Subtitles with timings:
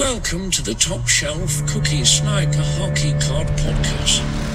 [0.00, 4.49] Welcome to the Top Shelf Cookie Sniper Hockey Card Podcast.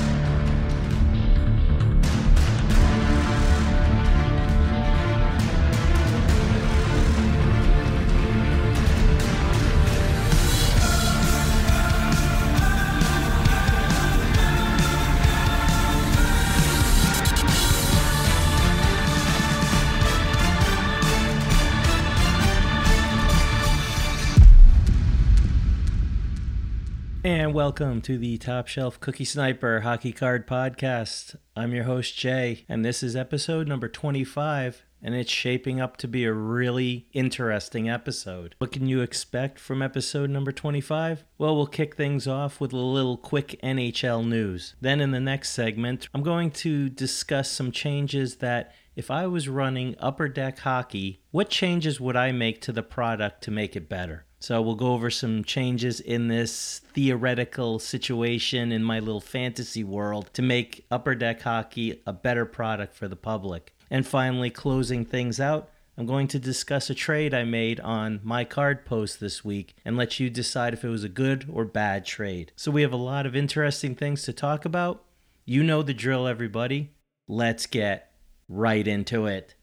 [27.55, 31.37] Welcome to the Top Shelf Cookie Sniper Hockey Card Podcast.
[31.55, 36.07] I'm your host, Jay, and this is episode number 25, and it's shaping up to
[36.09, 38.55] be a really interesting episode.
[38.57, 41.23] What can you expect from episode number 25?
[41.37, 44.75] Well, we'll kick things off with a little quick NHL news.
[44.81, 49.47] Then, in the next segment, I'm going to discuss some changes that if I was
[49.47, 53.87] running upper deck hockey, what changes would I make to the product to make it
[53.87, 54.25] better?
[54.45, 60.29] So we'll go over some changes in this theoretical situation in my little fantasy world
[60.33, 63.73] to make Upper Deck Hockey a better product for the public.
[63.89, 68.43] And finally, closing things out, I'm going to discuss a trade I made on my
[68.43, 72.05] card post this week and let you decide if it was a good or bad
[72.05, 72.51] trade.
[72.55, 75.05] So we have a lot of interesting things to talk about.
[75.45, 76.91] You know the drill, everybody.
[77.27, 78.11] Let's get
[78.47, 79.55] right into it.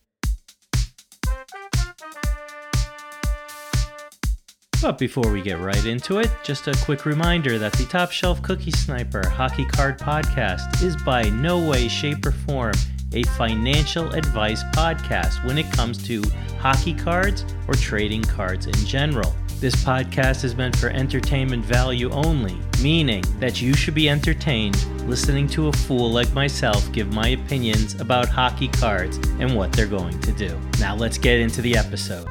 [4.82, 8.42] But before we get right into it, just a quick reminder that the Top Shelf
[8.42, 12.74] Cookie Sniper Hockey Card Podcast is by no way, shape, or form
[13.12, 16.20] a financial advice podcast when it comes to
[16.58, 19.32] hockey cards or trading cards in general.
[19.60, 25.46] This podcast is meant for entertainment value only, meaning that you should be entertained listening
[25.50, 30.18] to a fool like myself give my opinions about hockey cards and what they're going
[30.22, 30.58] to do.
[30.80, 32.26] Now let's get into the episode.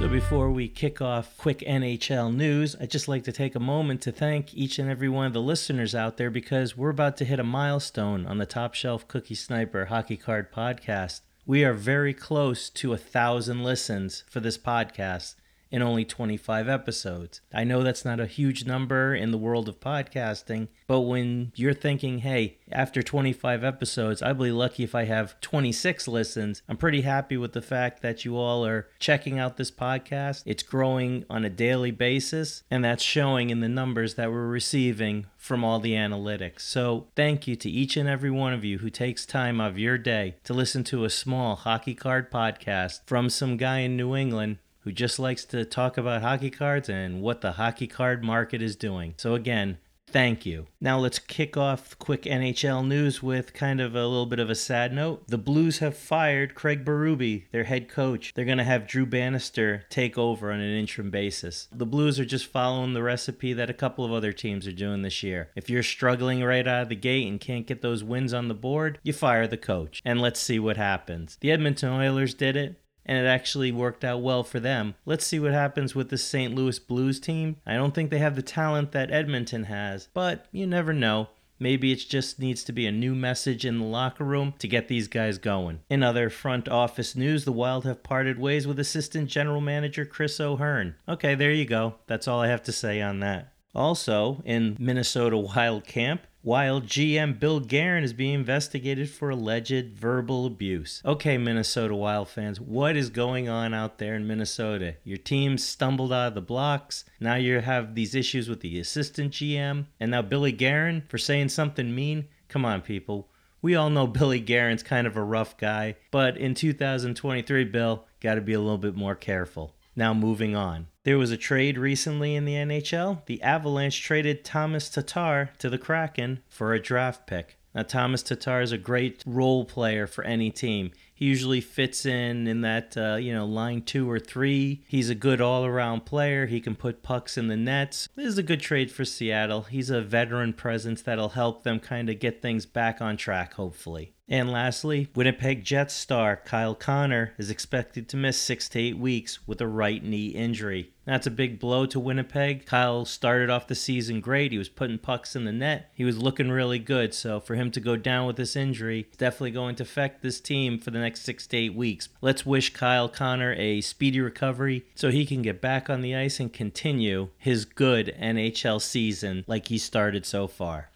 [0.00, 4.00] So, before we kick off quick NHL news, I'd just like to take a moment
[4.00, 7.26] to thank each and every one of the listeners out there because we're about to
[7.26, 11.20] hit a milestone on the Top Shelf Cookie Sniper Hockey Card Podcast.
[11.44, 15.34] We are very close to a thousand listens for this podcast
[15.70, 17.40] in only 25 episodes.
[17.54, 21.74] I know that's not a huge number in the world of podcasting, but when you're
[21.74, 27.02] thinking, hey, after 25 episodes, I'll be lucky if I have 26 listens, I'm pretty
[27.02, 30.42] happy with the fact that you all are checking out this podcast.
[30.46, 35.26] It's growing on a daily basis, and that's showing in the numbers that we're receiving
[35.36, 36.60] from all the analytics.
[36.60, 39.98] So, thank you to each and every one of you who takes time of your
[39.98, 44.58] day to listen to a small hockey card podcast from some guy in New England
[44.80, 48.76] who just likes to talk about hockey cards and what the hockey card market is
[48.76, 49.14] doing.
[49.16, 49.78] So, again,
[50.10, 50.66] thank you.
[50.80, 54.54] Now, let's kick off quick NHL news with kind of a little bit of a
[54.54, 55.26] sad note.
[55.28, 58.32] The Blues have fired Craig Berube, their head coach.
[58.34, 61.68] They're going to have Drew Bannister take over on an interim basis.
[61.70, 65.02] The Blues are just following the recipe that a couple of other teams are doing
[65.02, 65.50] this year.
[65.54, 68.54] If you're struggling right out of the gate and can't get those wins on the
[68.54, 70.02] board, you fire the coach.
[70.04, 71.38] And let's see what happens.
[71.40, 74.94] The Edmonton Oilers did it and it actually worked out well for them.
[75.04, 76.54] Let's see what happens with the St.
[76.54, 77.56] Louis Blues team.
[77.66, 81.30] I don't think they have the talent that Edmonton has, but you never know.
[81.58, 84.86] Maybe it just needs to be a new message in the locker room to get
[84.86, 85.80] these guys going.
[85.90, 90.38] In other front office news, the Wild have parted ways with assistant general manager Chris
[90.38, 90.94] O'Hearn.
[91.08, 91.96] Okay, there you go.
[92.06, 93.52] That's all I have to say on that.
[93.74, 100.46] Also, in Minnesota Wild camp, while GM Bill Guerin is being investigated for alleged verbal
[100.46, 101.02] abuse.
[101.04, 104.94] Okay, Minnesota Wild fans, what is going on out there in Minnesota?
[105.04, 107.04] Your team stumbled out of the blocks.
[107.20, 111.50] Now you have these issues with the assistant GM, and now Billy Guerin for saying
[111.50, 112.28] something mean.
[112.48, 113.28] Come on, people.
[113.62, 118.36] We all know Billy Guerin's kind of a rough guy, but in 2023, Bill, got
[118.36, 119.74] to be a little bit more careful.
[119.96, 120.86] Now, moving on.
[121.04, 123.24] There was a trade recently in the NHL.
[123.26, 127.56] The Avalanche traded Tomas Tatar to the Kraken for a draft pick.
[127.74, 130.90] Now, Tomas Tatar is a great role player for any team.
[131.14, 134.84] He usually fits in in that, uh, you know, line two or three.
[134.88, 136.46] He's a good all around player.
[136.46, 138.08] He can put pucks in the nets.
[138.16, 139.62] This is a good trade for Seattle.
[139.62, 144.14] He's a veteran presence that'll help them kind of get things back on track, hopefully.
[144.30, 149.44] And lastly, Winnipeg Jets star Kyle Connor is expected to miss six to eight weeks
[149.44, 150.92] with a right knee injury.
[151.04, 152.66] That's a big blow to Winnipeg.
[152.66, 154.52] Kyle started off the season great.
[154.52, 155.90] He was putting pucks in the net.
[155.92, 157.12] He was looking really good.
[157.14, 160.40] So for him to go down with this injury, it's definitely going to affect this
[160.40, 162.10] team for the next six to eight weeks.
[162.20, 166.38] Let's wish Kyle Connor a speedy recovery so he can get back on the ice
[166.38, 170.89] and continue his good NHL season like he started so far.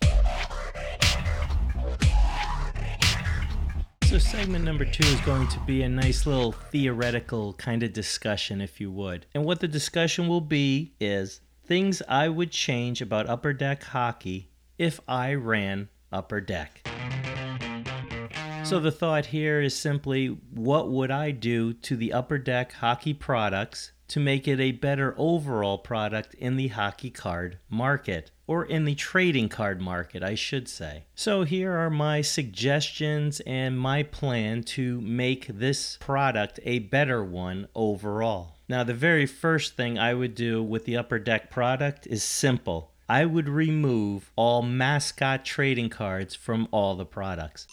[4.15, 8.61] So, segment number two is going to be a nice little theoretical kind of discussion,
[8.61, 9.27] if you would.
[9.35, 14.53] And what the discussion will be is things I would change about upper deck hockey
[14.79, 16.87] if I ran upper deck.
[18.63, 23.15] So, the thought here is simply what would I do to the upper deck hockey
[23.15, 28.31] products to make it a better overall product in the hockey card market?
[28.47, 31.05] Or in the trading card market, I should say.
[31.15, 37.69] So, here are my suggestions and my plan to make this product a better one
[37.75, 38.57] overall.
[38.69, 42.91] Now, the very first thing I would do with the Upper Deck product is simple.
[43.09, 47.67] I would remove all mascot trading cards from all the products.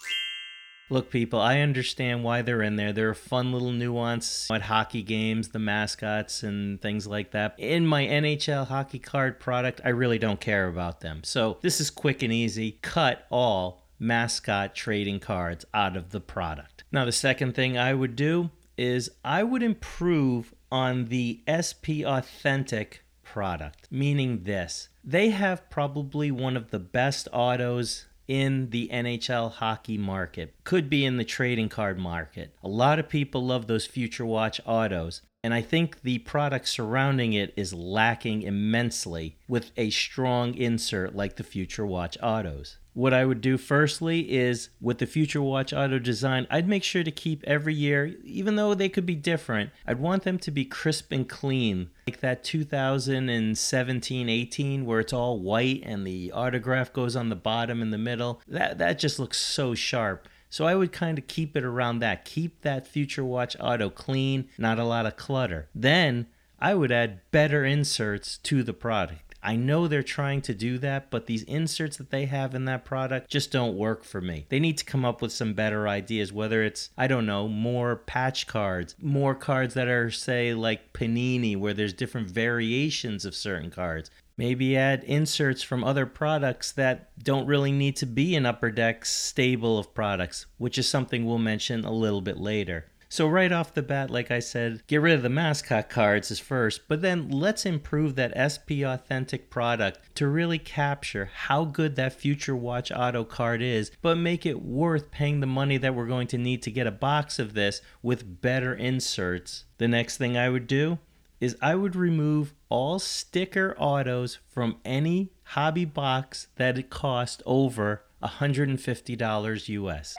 [0.92, 2.92] Look, people, I understand why they're in there.
[2.92, 7.56] They're a fun little nuance at hockey games, the mascots and things like that.
[7.58, 11.22] In my NHL hockey card product, I really don't care about them.
[11.24, 12.78] So this is quick and easy.
[12.82, 16.84] Cut all mascot trading cards out of the product.
[16.92, 23.06] Now, the second thing I would do is I would improve on the SP Authentic
[23.24, 24.90] product, meaning this.
[25.06, 31.06] They have probably one of the best autos in the NHL hockey market, could be
[31.06, 32.56] in the trading card market.
[32.64, 37.34] A lot of people love those Future Watch autos, and I think the product surrounding
[37.34, 42.78] it is lacking immensely with a strong insert like the Future Watch autos.
[42.94, 47.04] What I would do firstly is with the Future Watch Auto design, I'd make sure
[47.04, 50.66] to keep every year, even though they could be different, I'd want them to be
[50.66, 51.90] crisp and clean.
[52.06, 57.82] Like that 2017 18 where it's all white and the autograph goes on the bottom
[57.82, 58.42] in the middle.
[58.48, 60.28] That, that just looks so sharp.
[60.50, 62.26] So I would kind of keep it around that.
[62.26, 65.70] Keep that Future Watch Auto clean, not a lot of clutter.
[65.74, 66.28] Then
[66.60, 69.31] I would add better inserts to the product.
[69.44, 72.86] I know they're trying to do that, but these inserts that they have in that
[72.86, 74.46] product just don't work for me.
[74.50, 77.96] They need to come up with some better ideas, whether it's, I don't know, more
[77.96, 83.72] patch cards, more cards that are, say, like Panini, where there's different variations of certain
[83.72, 84.12] cards.
[84.38, 89.12] Maybe add inserts from other products that don't really need to be in Upper Deck's
[89.12, 92.91] stable of products, which is something we'll mention a little bit later.
[93.12, 96.40] So, right off the bat, like I said, get rid of the mascot cards is
[96.40, 102.14] first, but then let's improve that SP Authentic product to really capture how good that
[102.14, 106.28] Future Watch Auto card is, but make it worth paying the money that we're going
[106.28, 109.66] to need to get a box of this with better inserts.
[109.78, 110.98] The next thing I would do
[111.42, 118.04] is I would remove all sticker autos from any hobby box that it cost over
[118.24, 120.16] $150 US.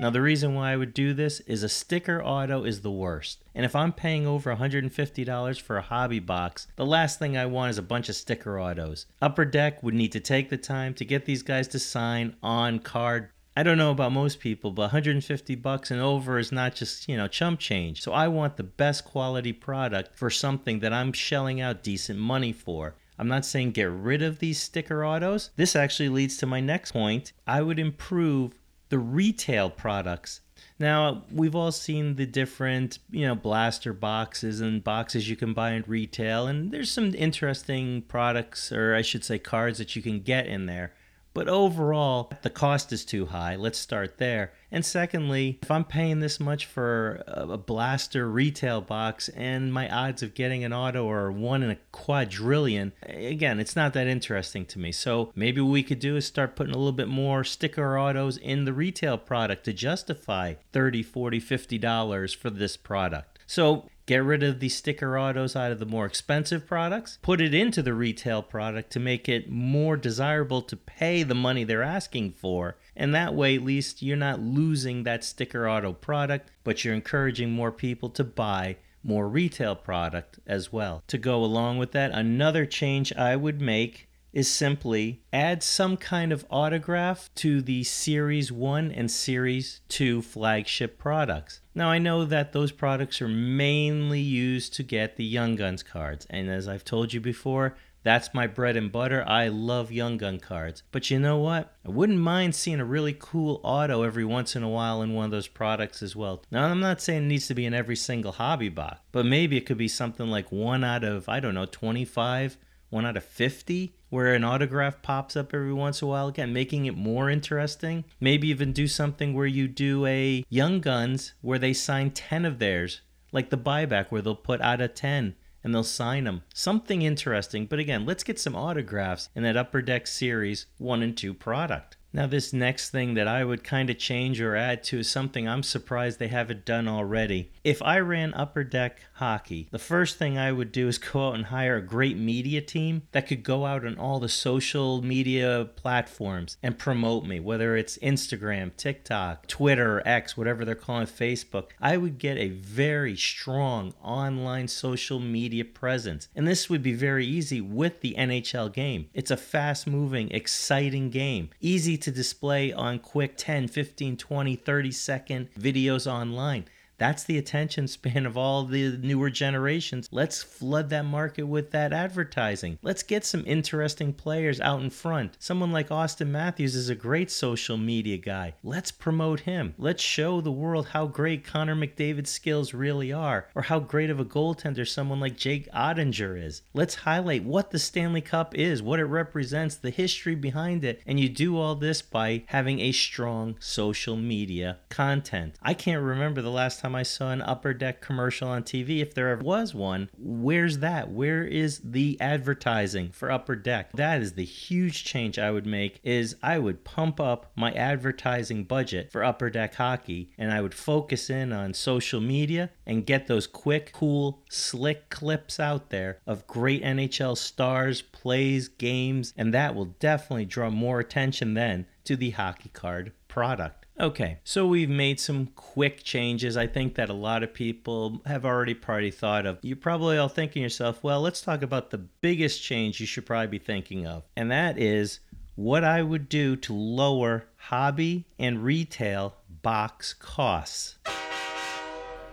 [0.00, 3.44] Now, the reason why I would do this is a sticker auto is the worst.
[3.54, 7.68] And if I'm paying over $150 for a hobby box, the last thing I want
[7.68, 9.04] is a bunch of sticker autos.
[9.20, 12.78] Upper Deck would need to take the time to get these guys to sign on
[12.78, 13.28] card.
[13.54, 17.18] I don't know about most people, but 150 bucks and over is not just, you
[17.18, 18.00] know, chump change.
[18.00, 22.54] So I want the best quality product for something that I'm shelling out decent money
[22.54, 22.94] for.
[23.18, 25.50] I'm not saying get rid of these sticker autos.
[25.56, 27.34] This actually leads to my next point.
[27.46, 28.54] I would improve
[28.90, 30.40] the retail products.
[30.78, 35.72] Now, we've all seen the different, you know, blaster boxes and boxes you can buy
[35.72, 40.20] in retail, and there's some interesting products, or I should say, cards that you can
[40.20, 40.92] get in there.
[41.32, 43.56] But overall, the cost is too high.
[43.56, 44.52] Let's start there.
[44.72, 50.22] And secondly, if I'm paying this much for a blaster retail box and my odds
[50.22, 54.78] of getting an auto are one in a quadrillion, again, it's not that interesting to
[54.78, 54.92] me.
[54.92, 58.36] So maybe what we could do is start putting a little bit more sticker autos
[58.36, 63.38] in the retail product to justify $30, $40, 50 dollars for this product.
[63.46, 67.54] So Get rid of the sticker autos out of the more expensive products, put it
[67.54, 72.32] into the retail product to make it more desirable to pay the money they're asking
[72.32, 72.76] for.
[72.96, 77.52] And that way, at least, you're not losing that sticker auto product, but you're encouraging
[77.52, 81.04] more people to buy more retail product as well.
[81.06, 86.32] To go along with that, another change I would make is simply add some kind
[86.32, 91.60] of autograph to the Series 1 and Series 2 flagship products.
[91.74, 96.26] Now, I know that those products are mainly used to get the Young Guns cards,
[96.30, 99.22] and as I've told you before, that's my bread and butter.
[99.26, 100.82] I love Young Gun cards.
[100.90, 101.74] But you know what?
[101.84, 105.26] I wouldn't mind seeing a really cool auto every once in a while in one
[105.26, 106.42] of those products as well.
[106.50, 109.58] Now, I'm not saying it needs to be in every single hobby box, but maybe
[109.58, 112.56] it could be something like one out of, I don't know, 25
[112.90, 116.52] one out of 50 where an autograph pops up every once in a while again
[116.52, 118.04] making it more interesting.
[118.20, 122.58] Maybe even do something where you do a young guns where they sign 10 of
[122.58, 123.00] theirs
[123.32, 127.66] like the buyback where they'll put out a 10 and they'll sign them something interesting.
[127.66, 131.96] But again let's get some autographs in that upper deck series 1 and 2 product
[132.12, 135.46] Now, this next thing that I would kind of change or add to is something
[135.46, 137.52] I'm surprised they haven't done already.
[137.62, 141.34] If I ran Upper Deck hockey, the first thing I would do is go out
[141.36, 145.68] and hire a great media team that could go out on all the social media
[145.76, 151.68] platforms and promote me, whether it's Instagram, TikTok, Twitter, X, whatever they're calling Facebook.
[151.80, 156.28] I would get a very strong online social media presence.
[156.34, 159.08] And this would be very easy with the NHL game.
[159.14, 164.90] It's a fast moving, exciting game, easy to display on quick 10, 15, 20, 30
[164.92, 166.66] second videos online.
[167.00, 170.06] That's the attention span of all the newer generations.
[170.12, 172.78] Let's flood that market with that advertising.
[172.82, 175.38] Let's get some interesting players out in front.
[175.38, 178.52] Someone like Auston Matthews is a great social media guy.
[178.62, 179.74] Let's promote him.
[179.78, 184.20] Let's show the world how great Connor McDavid's skills really are, or how great of
[184.20, 186.60] a goaltender someone like Jake Oettinger is.
[186.74, 191.18] Let's highlight what the Stanley Cup is, what it represents, the history behind it, and
[191.18, 195.54] you do all this by having a strong social media content.
[195.62, 199.00] I can't remember the last time time I saw an upper deck commercial on TV,
[199.00, 201.10] if there ever was one, where's that?
[201.10, 203.92] Where is the advertising for upper deck?
[203.92, 208.64] That is the huge change I would make is I would pump up my advertising
[208.64, 213.28] budget for upper deck hockey and I would focus in on social media and get
[213.28, 219.74] those quick, cool, slick clips out there of great NHL stars, plays, games, and that
[219.74, 223.79] will definitely draw more attention then to the hockey card product.
[224.00, 226.56] Okay, so we've made some quick changes.
[226.56, 229.58] I think that a lot of people have already probably thought of.
[229.60, 233.48] You're probably all thinking yourself, well, let's talk about the biggest change you should probably
[233.48, 234.22] be thinking of.
[234.38, 235.20] And that is
[235.54, 240.96] what I would do to lower hobby and retail box costs.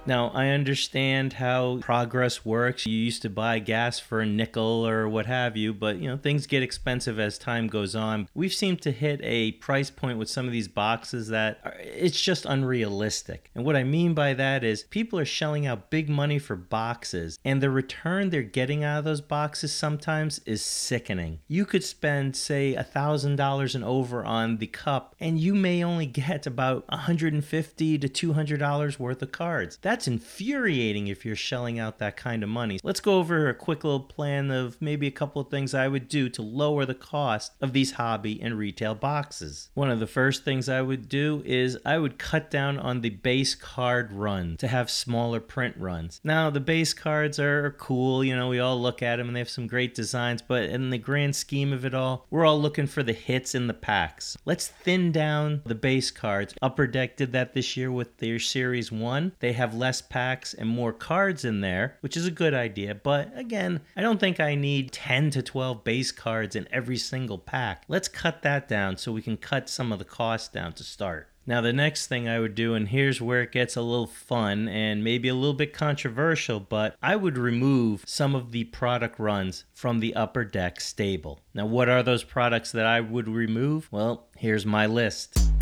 [0.07, 2.85] Now, I understand how progress works.
[2.85, 6.15] You used to buy gas for a nickel or what have you, but you know,
[6.15, 8.29] things get expensive as time goes on.
[8.33, 12.21] We've seemed to hit a price point with some of these boxes that are, it's
[12.21, 13.51] just unrealistic.
[13.53, 17.37] And what I mean by that is people are shelling out big money for boxes,
[17.43, 21.39] and the return they're getting out of those boxes sometimes is sickening.
[21.49, 26.05] You could spend, say, a $1,000 and over on the cup, and you may only
[26.05, 29.77] get about 150 to $200 worth of cards.
[29.97, 32.79] That's infuriating if you're shelling out that kind of money.
[32.83, 36.07] Let's go over a quick little plan of maybe a couple of things I would
[36.07, 39.71] do to lower the cost of these hobby and retail boxes.
[39.73, 43.09] One of the first things I would do is I would cut down on the
[43.09, 46.21] base card run to have smaller print runs.
[46.23, 49.39] Now, the base cards are cool, you know, we all look at them and they
[49.39, 52.85] have some great designs, but in the grand scheme of it all, we're all looking
[52.85, 54.37] for the hits in the packs.
[54.45, 56.53] Let's thin down the base cards.
[56.61, 59.31] Upper Deck did that this year with their Series 1.
[59.39, 62.93] They have less less packs and more cards in there, which is a good idea.
[62.93, 67.37] But again, I don't think I need 10 to 12 base cards in every single
[67.37, 67.83] pack.
[67.87, 71.29] Let's cut that down so we can cut some of the cost down to start.
[71.45, 74.67] Now, the next thing I would do, and here's where it gets a little fun
[74.67, 79.63] and maybe a little bit controversial, but I would remove some of the product runs
[79.73, 81.39] from the upper deck stable.
[81.53, 83.87] Now, what are those products that I would remove?
[83.89, 85.56] Well, here's my list.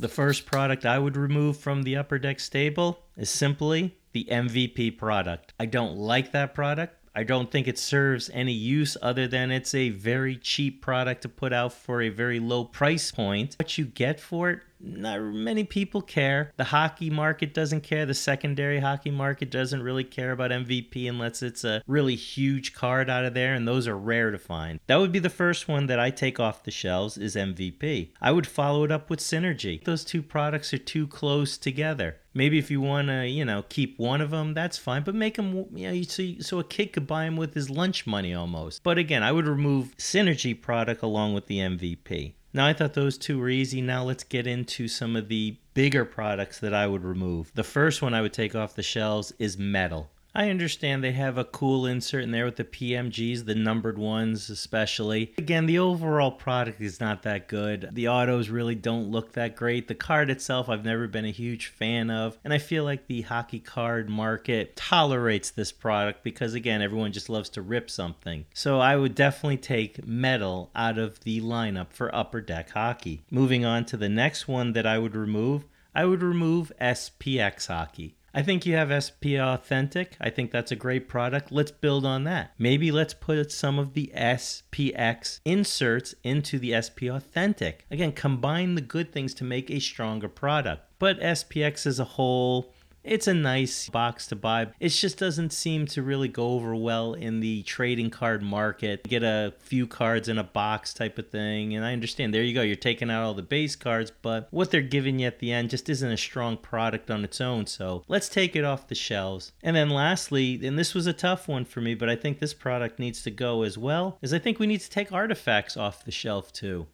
[0.00, 4.98] The first product I would remove from the Upper Deck stable is simply the MVP
[4.98, 5.54] product.
[5.58, 6.96] I don't like that product.
[7.14, 11.28] I don't think it serves any use other than it's a very cheap product to
[11.28, 13.54] put out for a very low price point.
[13.56, 16.52] What you get for it not many people care.
[16.56, 18.06] The hockey market doesn't care.
[18.06, 23.08] The secondary hockey market doesn't really care about MVP unless it's a really huge card
[23.08, 24.80] out of there, and those are rare to find.
[24.86, 28.10] That would be the first one that I take off the shelves is MVP.
[28.20, 29.82] I would follow it up with Synergy.
[29.84, 32.16] Those two products are too close together.
[32.36, 35.04] Maybe if you want to, you know, keep one of them, that's fine.
[35.04, 38.06] But make them, you know, so, so a kid could buy them with his lunch
[38.06, 38.82] money almost.
[38.82, 42.34] But again, I would remove Synergy product along with the MVP.
[42.54, 43.82] Now, I thought those two were easy.
[43.82, 47.50] Now, let's get into some of the bigger products that I would remove.
[47.54, 50.08] The first one I would take off the shelves is metal.
[50.36, 54.50] I understand they have a cool insert in there with the PMGs, the numbered ones
[54.50, 55.32] especially.
[55.38, 57.90] Again, the overall product is not that good.
[57.92, 59.86] The autos really don't look that great.
[59.86, 62.36] The card itself, I've never been a huge fan of.
[62.42, 67.30] And I feel like the hockey card market tolerates this product because, again, everyone just
[67.30, 68.44] loves to rip something.
[68.54, 73.22] So I would definitely take metal out of the lineup for upper deck hockey.
[73.30, 75.64] Moving on to the next one that I would remove,
[75.94, 78.16] I would remove SPX hockey.
[78.36, 80.16] I think you have SP Authentic.
[80.20, 81.52] I think that's a great product.
[81.52, 82.52] Let's build on that.
[82.58, 87.86] Maybe let's put some of the SPX inserts into the SP Authentic.
[87.92, 90.82] Again, combine the good things to make a stronger product.
[90.98, 92.73] But SPX as a whole,
[93.04, 94.68] It's a nice box to buy.
[94.80, 99.04] It just doesn't seem to really go over well in the trading card market.
[99.04, 101.76] Get a few cards in a box type of thing.
[101.76, 104.70] And I understand, there you go, you're taking out all the base cards, but what
[104.70, 107.66] they're giving you at the end just isn't a strong product on its own.
[107.66, 109.52] So let's take it off the shelves.
[109.62, 112.54] And then lastly, and this was a tough one for me, but I think this
[112.54, 116.06] product needs to go as well, is I think we need to take artifacts off
[116.06, 116.86] the shelf too.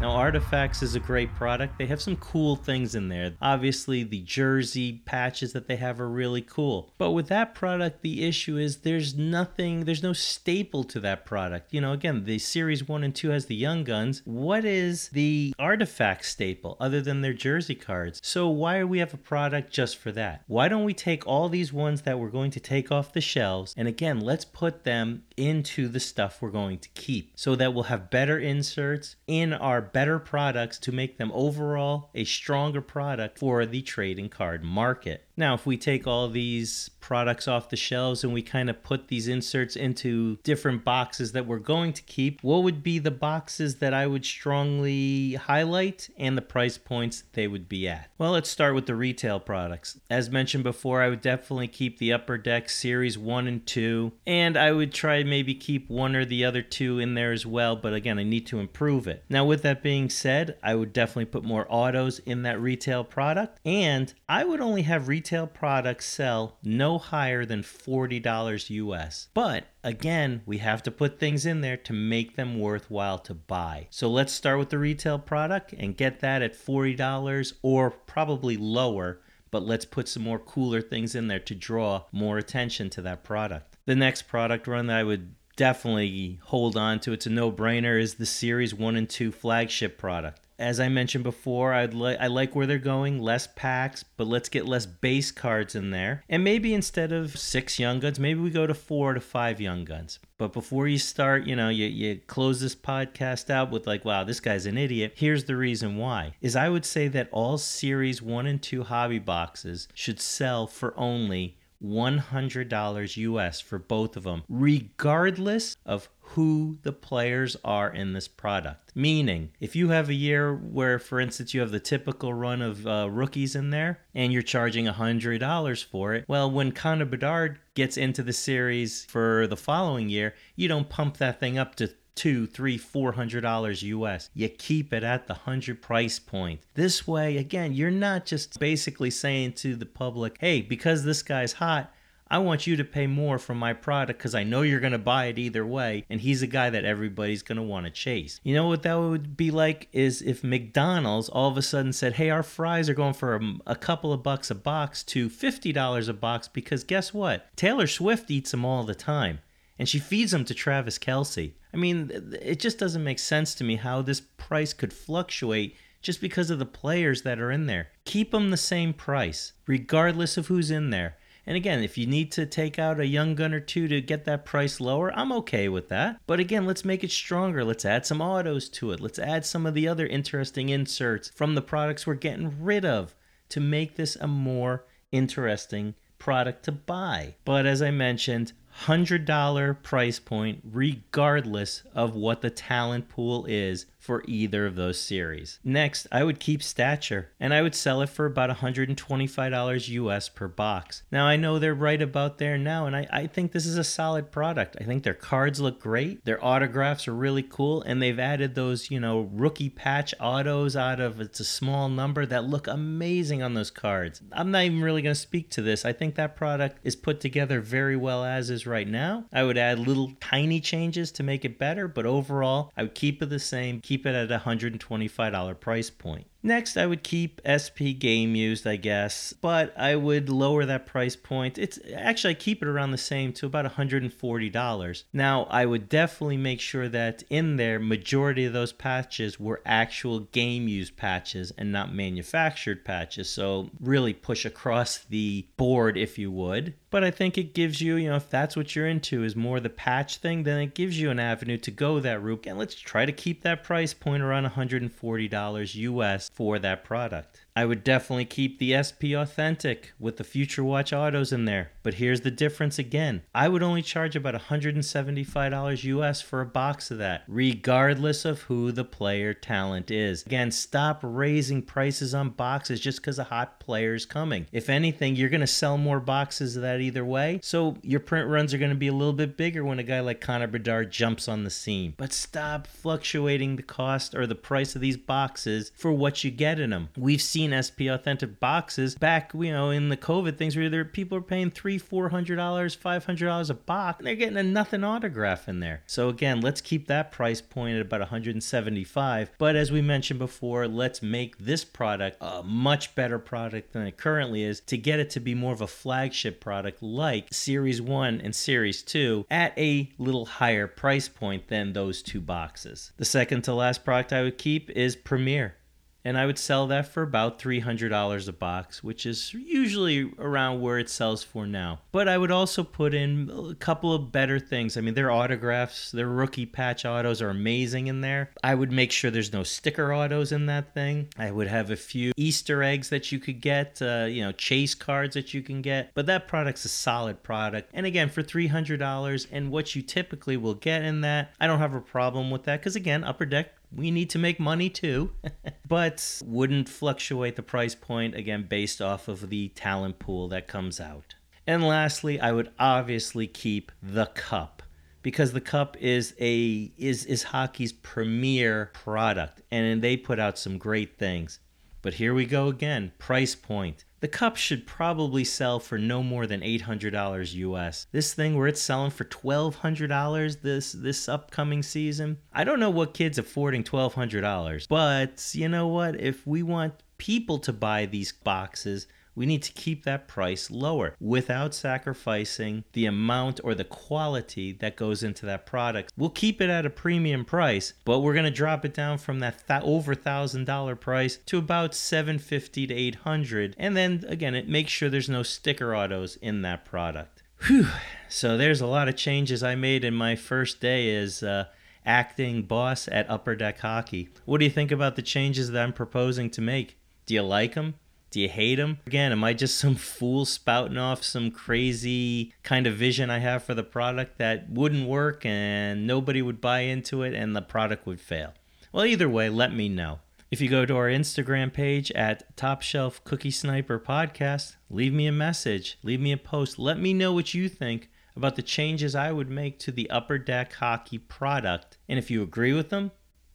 [0.00, 1.76] Now, Artifacts is a great product.
[1.76, 3.34] They have some cool things in there.
[3.42, 6.92] Obviously, the jersey patches that they have are really cool.
[6.98, 11.74] But with that product, the issue is there's nothing, there's no staple to that product.
[11.74, 14.22] You know, again, the Series 1 and 2 has the Young Guns.
[14.24, 18.20] What is the Artifact staple other than their jersey cards?
[18.22, 20.44] So, why do we have a product just for that?
[20.46, 23.74] Why don't we take all these ones that we're going to take off the shelves
[23.76, 27.84] and again, let's put them into the stuff we're going to keep so that we'll
[27.84, 33.64] have better inserts in our better products to make them overall a stronger product for
[33.66, 35.24] the trading card market.
[35.36, 39.06] Now, if we take all these products off the shelves and we kind of put
[39.06, 43.76] these inserts into different boxes that we're going to keep, what would be the boxes
[43.76, 48.10] that I would strongly highlight and the price points they would be at?
[48.18, 50.00] Well, let's start with the retail products.
[50.10, 54.56] As mentioned before, I would definitely keep the Upper Deck Series 1 and 2, and
[54.56, 57.94] I would try maybe keep one or the other two in there as well, but
[57.94, 59.24] again, I need to improve it.
[59.28, 63.60] Now, with that being said, I would definitely put more autos in that retail product,
[63.64, 69.28] and I would only have retail retail products sell no higher than $40 US.
[69.34, 73.88] But again, we have to put things in there to make them worthwhile to buy.
[73.90, 79.20] So let's start with the retail product and get that at $40 or probably lower.
[79.50, 83.24] But let's put some more cooler things in there to draw more attention to that
[83.24, 83.76] product.
[83.86, 88.00] The next product run that I would definitely hold on to, it's a no brainer,
[88.00, 92.26] is the Series 1 and 2 flagship product as I mentioned before, I'd li- I
[92.26, 96.24] like where they're going, less packs, but let's get less base cards in there.
[96.28, 99.84] And maybe instead of six young guns, maybe we go to four to five young
[99.84, 100.18] guns.
[100.36, 104.24] But before you start, you know, you, you close this podcast out with like, wow,
[104.24, 105.14] this guy's an idiot.
[105.16, 106.34] Here's the reason why.
[106.40, 110.98] Is I would say that all series one and two hobby boxes should sell for
[110.98, 118.28] only $100 US for both of them, regardless of who the players are in this
[118.28, 118.92] product.
[118.94, 122.86] Meaning, if you have a year where, for instance, you have the typical run of
[122.86, 127.96] uh, rookies in there and you're charging $100 for it, well, when Connor Bedard gets
[127.96, 132.48] into the series for the following year, you don't pump that thing up to two,
[132.48, 134.28] three, four hundred dollars US.
[134.34, 136.60] You keep it at the hundred price point.
[136.74, 141.52] This way, again, you're not just basically saying to the public, hey, because this guy's
[141.54, 141.92] hot,
[142.28, 144.98] I want you to pay more for my product because I know you're going to
[144.98, 146.04] buy it either way.
[146.10, 148.40] And he's a guy that everybody's going to want to chase.
[148.42, 152.14] You know what that would be like is if McDonald's all of a sudden said,
[152.14, 156.08] hey, our fries are going for a, a couple of bucks a box to $50
[156.08, 157.46] a box because guess what?
[157.56, 159.38] Taylor Swift eats them all the time
[159.78, 161.52] and she feeds them to Travis Kelce.
[161.72, 162.10] I mean,
[162.40, 166.58] it just doesn't make sense to me how this price could fluctuate just because of
[166.58, 167.88] the players that are in there.
[168.04, 171.16] Keep them the same price, regardless of who's in there.
[171.46, 174.26] And again, if you need to take out a young gun or two to get
[174.26, 176.20] that price lower, I'm okay with that.
[176.26, 177.64] But again, let's make it stronger.
[177.64, 179.00] Let's add some autos to it.
[179.00, 183.14] Let's add some of the other interesting inserts from the products we're getting rid of
[183.48, 187.36] to make this a more interesting product to buy.
[187.46, 188.52] But as I mentioned,
[188.84, 195.58] $100 price point, regardless of what the talent pool is for either of those series.
[195.62, 200.48] Next, I would keep Stature and I would sell it for about $125 US per
[200.48, 201.02] box.
[201.12, 203.84] Now, I know they're right about there now, and I, I think this is a
[203.84, 204.78] solid product.
[204.80, 208.90] I think their cards look great, their autographs are really cool, and they've added those,
[208.90, 213.52] you know, rookie patch autos out of it's a small number that look amazing on
[213.52, 214.22] those cards.
[214.32, 215.84] I'm not even really going to speak to this.
[215.84, 219.26] I think that product is put together very well as is right now.
[219.34, 223.22] I would add little tiny changes to make it better, but overall, I would keep
[223.22, 226.26] it the same, keep it at a $125 price point.
[226.42, 231.16] Next, I would keep SP game used, I guess, but I would lower that price
[231.16, 231.58] point.
[231.58, 235.02] It's actually I keep it around the same to about $140.
[235.12, 240.20] Now, I would definitely make sure that in there majority of those patches were actual
[240.20, 243.28] game used patches and not manufactured patches.
[243.28, 246.74] So, really push across the board if you would.
[246.90, 249.60] But I think it gives you, you know, if that's what you're into is more
[249.60, 252.46] the patch thing, then it gives you an avenue to go that route.
[252.46, 257.46] And let's try to keep that price point around $140 US for that product.
[257.58, 261.72] I would definitely keep the SP Authentic with the Future Watch autos in there.
[261.82, 263.22] But here's the difference again.
[263.34, 268.70] I would only charge about $175 US for a box of that, regardless of who
[268.70, 270.24] the player talent is.
[270.24, 274.46] Again, stop raising prices on boxes just because a hot player is coming.
[274.52, 277.40] If anything, you're going to sell more boxes of that either way.
[277.42, 279.98] So your print runs are going to be a little bit bigger when a guy
[279.98, 281.94] like Connor Bedard jumps on the scene.
[281.96, 286.60] But stop fluctuating the cost or the price of these boxes for what you get
[286.60, 286.90] in them.
[286.96, 291.18] We've seen SP Authentic boxes back, you know, in the COVID things where there people
[291.18, 294.42] are paying three, four hundred dollars, five hundred dollars a box, and they're getting a
[294.42, 295.82] nothing autograph in there.
[295.86, 299.30] So again, let's keep that price point at about 175.
[299.38, 303.96] But as we mentioned before, let's make this product a much better product than it
[303.96, 308.20] currently is to get it to be more of a flagship product like Series 1
[308.20, 312.92] and Series 2 at a little higher price point than those two boxes.
[312.96, 315.56] The second to last product I would keep is Premier
[316.04, 320.78] and I would sell that for about $300 a box, which is usually around where
[320.78, 321.80] it sells for now.
[321.92, 324.76] But I would also put in a couple of better things.
[324.76, 328.30] I mean, their autographs, their rookie patch autos are amazing in there.
[328.42, 331.08] I would make sure there's no sticker autos in that thing.
[331.18, 334.74] I would have a few Easter eggs that you could get, uh, you know, chase
[334.74, 335.92] cards that you can get.
[335.94, 337.70] But that product's a solid product.
[337.74, 341.74] And again, for $300 and what you typically will get in that, I don't have
[341.74, 345.10] a problem with that because, again, Upper Deck we need to make money too,
[345.68, 350.80] but wouldn't fluctuate the price point again based off of the talent pool that comes
[350.80, 351.14] out.
[351.46, 354.62] And lastly, I would obviously keep the cup
[355.02, 360.58] because the cup is a is is hockey's premier product and they put out some
[360.58, 361.40] great things.
[361.88, 363.86] But here we go again, price point.
[364.00, 367.86] The cup should probably sell for no more than $800 US.
[367.92, 372.18] This thing where it's selling for $1200 this this upcoming season.
[372.30, 375.98] I don't know what kids affording $1200, but you know what?
[375.98, 378.86] If we want people to buy these boxes,
[379.18, 384.76] we need to keep that price lower without sacrificing the amount or the quality that
[384.76, 385.92] goes into that product.
[385.96, 389.18] We'll keep it at a premium price, but we're going to drop it down from
[389.18, 394.70] that th- over $1000 price to about 750 to 800 and then again it makes
[394.70, 397.24] sure there's no sticker autos in that product.
[397.46, 397.66] Whew.
[398.08, 401.46] So there's a lot of changes I made in my first day as uh,
[401.84, 404.10] acting boss at Upper Deck Hockey.
[404.24, 406.78] What do you think about the changes that I'm proposing to make?
[407.06, 407.74] Do you like them?
[408.10, 408.78] Do you hate him?
[408.86, 413.44] Again, am I just some fool spouting off some crazy kind of vision I have
[413.44, 417.86] for the product that wouldn't work and nobody would buy into it and the product
[417.86, 418.32] would fail?
[418.72, 420.00] Well, either way, let me know.
[420.30, 425.06] If you go to our Instagram page at Top Shelf Cookie Sniper Podcast, leave me
[425.06, 426.58] a message, leave me a post.
[426.58, 430.18] Let me know what you think about the changes I would make to the Upper
[430.18, 432.90] Deck Hockey product and if you agree with them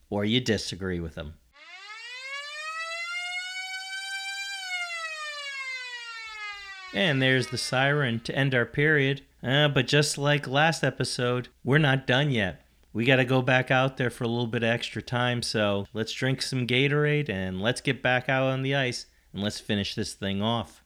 [0.10, 1.34] or you disagree with them.
[6.94, 9.22] And there's the siren to end our period.
[9.42, 12.62] Uh, but just like last episode, we're not done yet.
[12.94, 16.12] We got to go back out there for a little bit extra time, so let's
[16.14, 20.14] drink some Gatorade and let's get back out on the ice and let's finish this
[20.14, 20.83] thing off.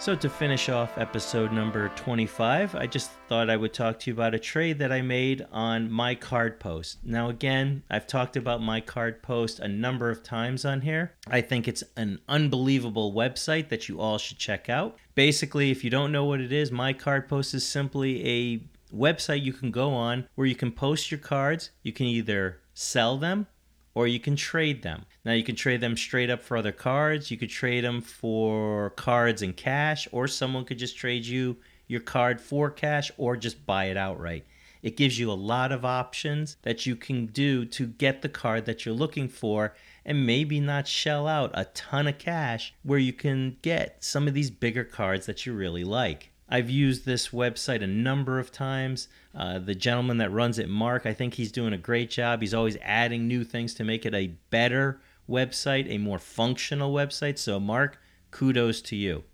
[0.00, 4.14] So, to finish off episode number 25, I just thought I would talk to you
[4.14, 6.98] about a trade that I made on my card post.
[7.04, 11.14] Now, again, I've talked about my card post a number of times on here.
[11.28, 14.96] I think it's an unbelievable website that you all should check out.
[15.14, 19.42] Basically, if you don't know what it is, my card post is simply a website
[19.42, 21.70] you can go on where you can post your cards.
[21.82, 23.46] You can either sell them
[23.94, 25.04] or you can trade them.
[25.24, 27.30] Now you can trade them straight up for other cards.
[27.30, 32.00] You could trade them for cards and cash, or someone could just trade you your
[32.00, 34.44] card for cash or just buy it outright.
[34.82, 38.66] It gives you a lot of options that you can do to get the card
[38.66, 43.12] that you're looking for and maybe not shell out a ton of cash where you
[43.12, 46.30] can get some of these bigger cards that you really like.
[46.48, 49.08] I've used this website a number of times.
[49.34, 52.40] Uh, the gentleman that runs it, Mark, I think he's doing a great job.
[52.40, 57.38] He's always adding new things to make it a better website, a more functional website.
[57.38, 57.98] So, Mark,
[58.30, 59.24] kudos to you.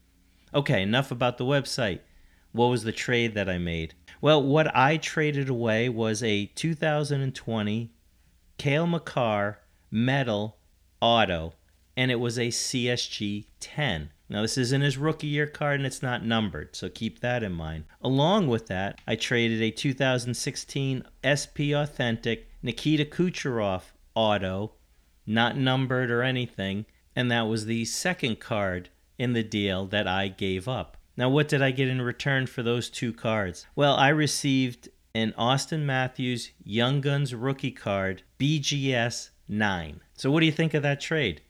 [0.55, 2.01] Okay, enough about the website.
[2.53, 3.95] What was the trade that I made?
[4.21, 7.93] Well, what I traded away was a 2020
[8.59, 9.59] Cale Makar
[9.91, 10.59] metal
[11.01, 11.55] auto,
[11.97, 14.11] and it was a CSG 10.
[14.31, 17.51] Now, this isn't his rookie year card and it's not numbered, so keep that in
[17.51, 17.85] mind.
[18.01, 23.83] Along with that, I traded a 2016 SP Authentic Nikita Kucherov
[24.15, 24.73] auto,
[25.27, 28.89] not numbered or anything, and that was the second card
[29.19, 30.97] in the deal that I gave up.
[31.17, 33.67] Now, what did I get in return for those two cards?
[33.75, 40.01] Well, I received an Auston Matthews Young Guns rookie card, BGS 9.
[40.15, 41.43] So, what do you think of that trade?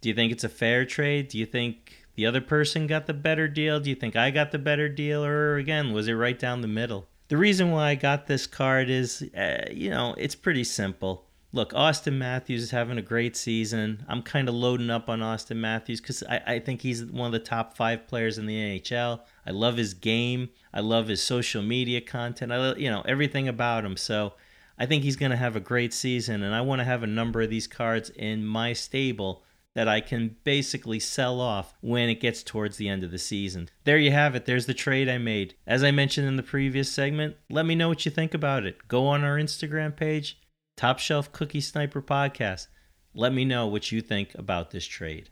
[0.00, 1.28] Do you think it's a fair trade?
[1.28, 3.80] Do you think the other person got the better deal?
[3.80, 5.24] Do you think I got the better deal?
[5.24, 7.08] Or again, was it right down the middle?
[7.28, 11.26] The reason why I got this card is, uh, you know, it's pretty simple.
[11.52, 14.04] Look, Auston Matthews is having a great season.
[14.08, 17.32] I'm kind of loading up on Auston Matthews because I, I think he's one of
[17.32, 19.20] the top five players in the NHL.
[19.46, 20.50] I love his game.
[20.72, 22.52] I love his social media content.
[22.52, 23.96] I, you know, everything about him.
[23.96, 24.34] So
[24.78, 27.06] I think he's going to have a great season, and I want to have a
[27.06, 29.43] number of these cards in my stable
[29.74, 33.68] that I can basically sell off when it gets towards the end of the season.
[33.84, 34.46] There you have it.
[34.46, 35.54] There's the trade I made.
[35.66, 38.88] As I mentioned in the previous segment, let me know what you think about it.
[38.88, 40.38] Go on our Instagram page,
[40.76, 42.68] Top Shelf Cookie Sniper Podcast.
[43.14, 45.30] Let me know what you think about this trade.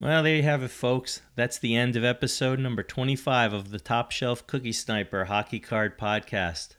[0.00, 1.22] Well, there you have it, folks.
[1.36, 5.98] That's the end of episode number 25 of the Top Shelf Cookie Sniper Hockey Card
[5.98, 6.70] Podcast.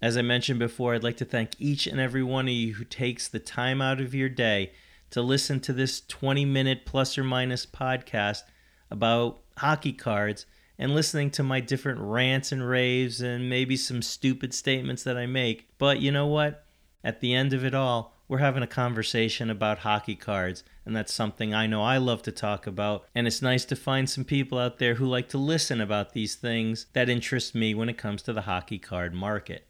[0.00, 2.84] As I mentioned before, I'd like to thank each and every one of you who
[2.84, 4.72] takes the time out of your day
[5.10, 8.42] to listen to this 20 minute plus or minus podcast
[8.90, 10.46] about hockey cards
[10.78, 15.26] and listening to my different rants and raves and maybe some stupid statements that I
[15.26, 15.68] make.
[15.78, 16.64] But you know what?
[17.02, 21.14] At the end of it all, we're having a conversation about hockey cards, and that's
[21.14, 23.06] something I know I love to talk about.
[23.14, 26.34] And it's nice to find some people out there who like to listen about these
[26.34, 29.66] things that interest me when it comes to the hockey card market.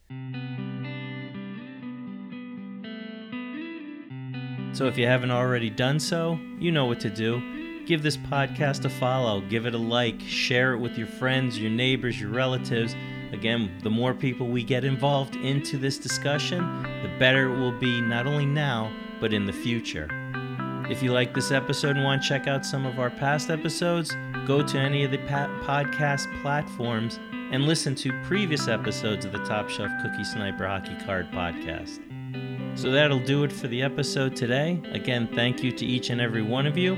[4.78, 7.84] So if you haven't already done so, you know what to do.
[7.84, 11.72] Give this podcast a follow, give it a like, share it with your friends, your
[11.72, 12.94] neighbors, your relatives.
[13.32, 16.60] Again, the more people we get involved into this discussion,
[17.02, 20.06] the better it will be not only now, but in the future.
[20.88, 24.14] If you like this episode and want to check out some of our past episodes,
[24.46, 27.18] go to any of the podcast platforms
[27.50, 32.07] and listen to previous episodes of the Top Shelf Cookie Sniper Hockey Card Podcast.
[32.78, 34.80] So that'll do it for the episode today.
[34.92, 36.94] Again, thank you to each and every one of you.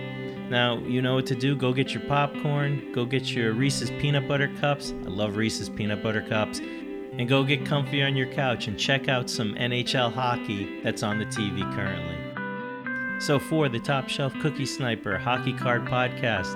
[0.51, 1.57] Now, you know what to do.
[1.57, 4.93] Go get your popcorn, go get your Reese's peanut butter cups.
[5.07, 6.59] I love Reese's peanut butter cups.
[6.59, 11.19] And go get comfy on your couch and check out some NHL hockey that's on
[11.19, 13.19] the TV currently.
[13.19, 16.55] So, for the Top Shelf Cookie Sniper Hockey Card Podcast,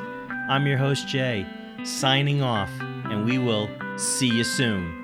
[0.51, 1.47] I'm your host, Jay,
[1.83, 5.04] signing off, and we will see you soon.